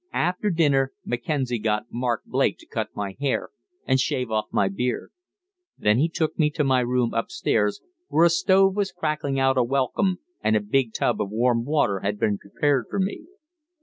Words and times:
After 0.13 0.49
dinner 0.49 0.93
Mackenzie 1.05 1.59
got 1.59 1.85
Mark 1.91 2.23
Blake 2.25 2.57
to 2.57 2.65
cut 2.65 2.87
my 2.95 3.15
hair 3.19 3.49
and 3.85 3.99
shave 3.99 4.31
off 4.31 4.45
my 4.51 4.67
beard. 4.67 5.11
Then 5.77 5.99
he 5.99 6.09
took 6.09 6.39
me 6.39 6.49
to 6.49 6.63
my 6.63 6.79
room 6.79 7.13
upstairs, 7.13 7.81
where 8.07 8.25
a 8.25 8.31
stove 8.31 8.75
was 8.75 8.91
crackling 8.91 9.39
out 9.39 9.59
a 9.59 9.63
welcome 9.63 10.17
and 10.43 10.55
a 10.55 10.59
big 10.59 10.93
tub 10.95 11.21
of 11.21 11.29
warm 11.29 11.65
water 11.65 11.99
had 11.99 12.17
been 12.19 12.39
prepared 12.39 12.87
for 12.89 12.99
me. 12.99 13.27